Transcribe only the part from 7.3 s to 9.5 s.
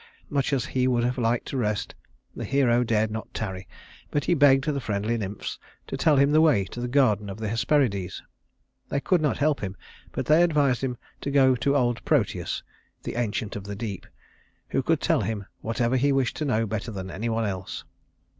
the Hesperides. They could not